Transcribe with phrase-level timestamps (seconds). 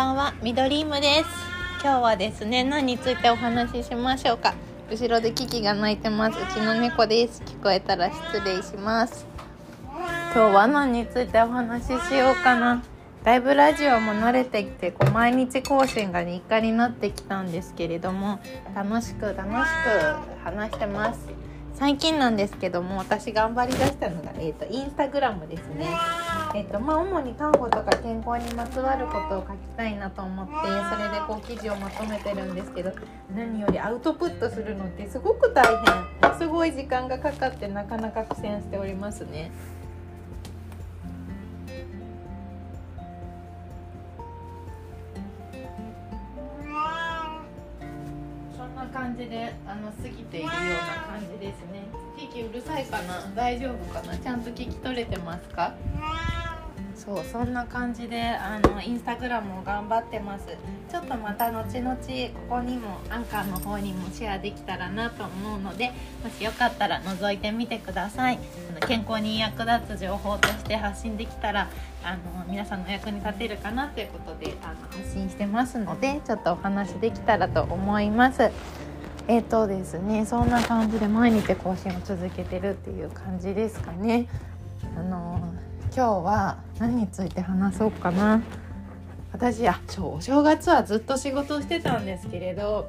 [0.00, 1.26] ばんは、ミドリームです。
[1.82, 4.54] 今日はですね、何についてお話ししましょうか？
[4.90, 6.38] 後ろでキキが鳴いてます。
[6.38, 7.42] うちの猫です。
[7.44, 9.26] 聞こえたら失礼します。
[10.32, 12.82] 今日は何についてお話ししようかな？
[13.24, 18.40] だいぶラジオも慣れてきて、こう毎日更新が日課になってきたんですけれども、
[18.74, 19.52] 楽しく楽しく
[20.42, 21.28] 話してます。
[21.74, 25.88] 最近なんですけども私頑張りだしたのが、えーと、インスタグラムですね。
[26.52, 32.92] えーとまあ、主に看護とか健康にまつわることを書きたいなと思ってそれでこう記事をまとめてるんですけど
[33.34, 36.38] 何よりアウトプットするのってすごく大変。
[36.38, 39.50] すごい時間がかかってなかなか苦戦しておりますね。
[48.56, 51.84] そんな感じであの過ぎているような感じですね。
[52.18, 53.30] キキうるさいかな？
[53.34, 54.16] 大丈夫かな？
[54.16, 55.74] ちゃんと聞き取れてますか？
[57.00, 60.44] そうそんな感じであのインスタグラムを頑張ってます。
[60.90, 65.92] ちょっとまた後々ここにもアンカーの方にもシェアできたらなと思うので
[66.22, 68.38] もしよかったら覗いてみてください。
[68.70, 71.70] あの健康に役立つ情報として発信できたら
[72.04, 78.50] あの皆さんの役に立てるかなということであの発信してますのでちょっとお話できたらと思います。
[79.26, 84.26] えっ、とですねそんな感じで毎日更新を続けてるっていう感じですかね。
[84.96, 85.29] あの
[85.94, 88.42] 今日は何について話そうかな。
[89.32, 92.88] 私あそうお正月はずっと仕事してたんですけれど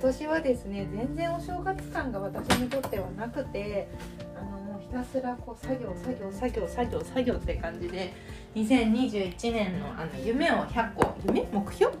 [0.00, 3.88] 今年はですね全然お正月感が私にとってはなくて
[4.36, 8.12] あのもうひたすらこう作業作業作業作業作業って感じで
[8.54, 11.46] 2021年のあの夢を100個夢？
[11.52, 11.92] 目標？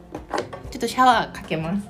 [0.70, 1.86] ちょっとシャワーかけます。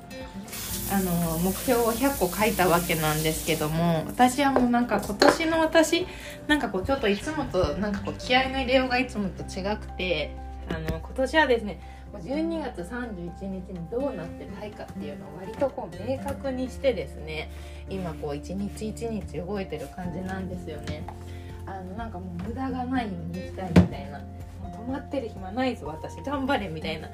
[0.93, 6.05] あの目標を100個書いたわけなんですけども私はもうなんか今年の私
[6.45, 10.35] なんかこうちょっといつもとなんかこう気合の入れようがいつもと違くて
[10.69, 11.81] あの今年はですね
[12.13, 17.49] 12月31日にどうなってたいかっていうのを割とこう明確にしてですね
[17.89, 21.07] 今こう一日一日動いてる感じなんですよね。
[21.65, 26.17] あのなんかもう無駄がないように行きたいみたいな止まってる暇ないぞ私。
[26.23, 27.09] 頑張れみたいな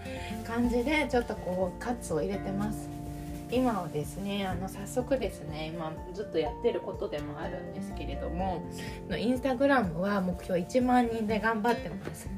[0.45, 2.98] 感じでちょっとこうカツを入れてます。
[3.51, 8.63] 今はですねあの早速ですね今ずっとやってることでもあるんですけれども
[9.17, 12.29] インスタグラムは目標1万人で頑張ってます。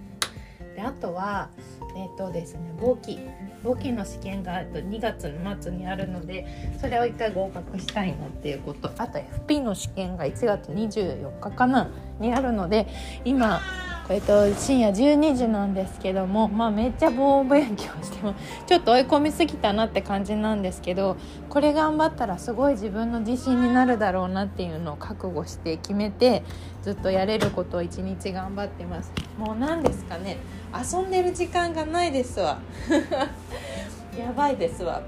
[0.75, 1.49] であとは
[1.95, 3.19] えっ、ー、とですね簿記。
[3.63, 6.47] 簿記の試験が2月の末にあるので
[6.79, 8.91] それを1回合格したいなっていうこと。
[8.97, 12.87] あと FP の試験が1月24日かなにあるので
[13.25, 13.61] 今
[14.11, 18.35] えっと、深夜12時なんですけども、まあ、めっちゃ棒勉強しても
[18.67, 21.17] ちょっと追い込みすぎたなって感じなんですけど
[21.49, 26.43] これ頑張ったらすごい自分の自信になるだろうなっていうのを覚悟して決めて
[26.81, 29.11] ずっとやれることを一日頑張ってます。
[29.37, 30.37] もう何ですかね。
[30.73, 32.59] 遊んでる時間がないですわ。
[34.17, 35.01] やばいですわ。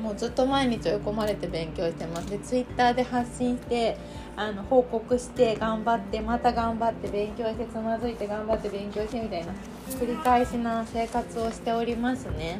[0.00, 2.30] もうずっと毎日追い込まれて勉強してます。
[2.30, 3.96] でツイッターで発信して
[4.36, 9.52] あの報告して頑張ってまた頑張って勉強してつまずいて頑張って勉強してみたいな
[9.90, 12.58] 繰り返しな生活をしておりますね。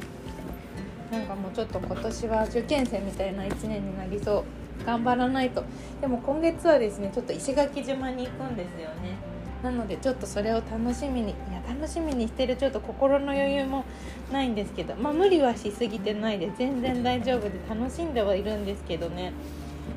[1.11, 4.45] なんかもうちょっと今年は受験生みたいな1年になりそう。
[4.85, 5.63] 頑張らないと。
[6.01, 9.17] でも今月はですねちょっと石垣島に行くんですよね。
[9.63, 13.85] なのでちょっとそれを楽しみにいや楽しみにしてるちょっと心の余裕も
[14.33, 19.33] ないんですけどまあ無理はしすぎてないで全然大丈夫で楽しんではいるんですけどね。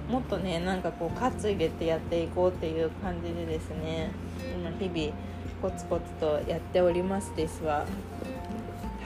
[0.09, 4.11] もっとねなんかこうカツ入れてやっていこうっていう感じでですね
[4.61, 5.13] 今日々
[5.61, 7.85] コツコツとやっておりますですわ。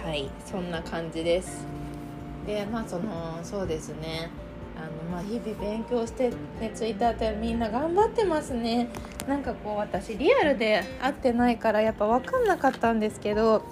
[0.04, 1.66] はいそんな感じです。
[2.46, 4.30] でまあそのそうですね。
[4.80, 6.30] あのまあ日々勉強して
[6.62, 8.88] ねツイッターってみんな頑張ってますね。
[9.28, 13.64] なんかこう私リアルで会ってないからやっぱ分かんなかったんですけど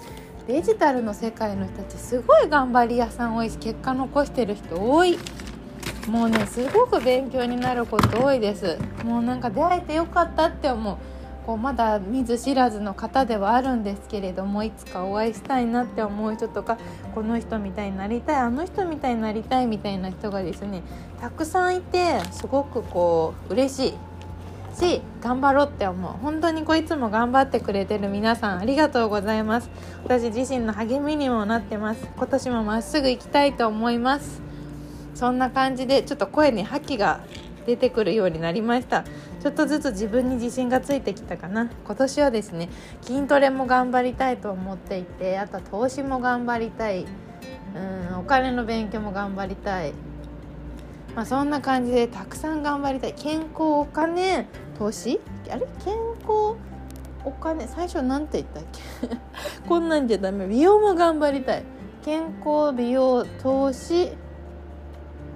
[0.46, 5.18] デジタルの世界の人たちすごい頑張り屋さん多いし結果残してる人多い。
[6.06, 8.78] もうねすごく勉強になること多いです。
[9.04, 10.96] もうなんか出会えてよかったって思う。
[11.48, 16.76] こうまだ見ず知らずの方ではあるんですけれどもいつかお会いしたいなって思う人とか
[17.14, 20.82] この人みたいになりたいあの人みたいになりたいみたいな人がですね
[21.22, 23.94] たくさんいてすごくこう嬉しい。
[24.78, 26.12] し頑張ろうって思う。
[26.22, 29.70] 本当にこういつも頑張ってくれてる皆さんありがとうございます。
[30.04, 32.06] 私自身の励みにもなってます。
[32.14, 34.42] 今年もまっすぐ行きたいと思います。
[35.14, 37.20] そんな感じでちょっと声に覇気が
[37.68, 39.04] 出てくるようになりました。
[39.42, 41.68] ちょっとずつ自分に自信がついてきたかな。
[41.84, 42.70] 今年はですね
[43.02, 47.04] 筋トレも頑張りたいと思っていてあとは投資も頑張りたい。
[47.76, 49.92] うんお金の勉強も頑張りたい。
[51.14, 53.14] まあ、そんな感じでたくさん頑張りたい。
[53.14, 54.46] 健康お金
[54.78, 55.20] 投資？
[55.50, 55.66] あれ？
[55.84, 56.56] 健康
[57.24, 57.66] お金？
[57.68, 59.16] 最初なんて言ったっけ？
[59.68, 60.46] こんなんじゃダメ。
[60.46, 61.64] 美容も頑張りたい。
[62.02, 64.12] 健康美容投資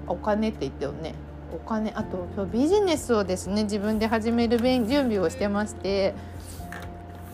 [0.07, 1.15] お金って言ったよね。
[1.53, 6.15] お金あと今日ビジネスをですね自分で始める準備をしてまして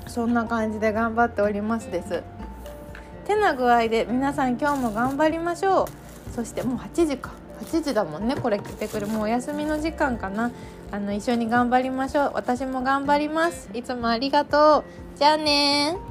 [0.08, 2.22] そんな感じで頑張っておりますです。
[3.26, 6.30] てな具合で皆さん今日も頑張りましょう。
[6.34, 7.30] そしてもう8時か。
[7.60, 9.06] 8時だもんねこれ来てくる。
[9.06, 10.50] もうお休みの時間かな。
[10.90, 12.30] あの一緒に頑張りましょう。
[12.34, 13.68] 私も頑張ります。
[13.74, 15.18] いつもありがとう。
[15.18, 16.07] じゃあね